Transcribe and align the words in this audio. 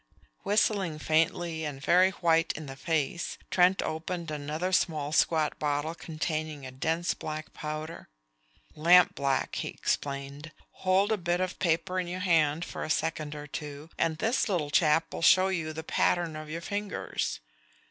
Whistling 0.41 0.97
faintly, 0.97 1.63
and 1.63 1.79
very 1.79 2.09
white 2.09 2.53
in 2.53 2.65
the 2.65 2.75
face, 2.75 3.37
Trent 3.51 3.83
opened 3.83 4.31
another 4.31 4.71
small 4.71 5.11
squat 5.11 5.59
bottle 5.59 5.93
containing 5.93 6.65
a 6.65 6.71
dense 6.71 7.13
black 7.13 7.53
powder. 7.53 8.09
"Lamp 8.75 9.13
black," 9.13 9.53
he 9.57 9.67
explained. 9.67 10.53
"Hold 10.81 11.11
a 11.11 11.17
bit 11.17 11.39
of 11.39 11.59
paper 11.59 11.99
in 11.99 12.07
your 12.07 12.21
hand 12.21 12.65
for 12.65 12.83
a 12.83 12.89
second 12.89 13.35
or 13.35 13.45
two, 13.45 13.91
and 13.95 14.17
this 14.17 14.49
little 14.49 14.71
chap 14.71 15.13
will 15.13 15.21
show 15.21 15.49
you 15.49 15.71
the 15.71 15.83
pattern 15.83 16.35
of 16.35 16.49
your 16.49 16.61
fingers." 16.61 17.39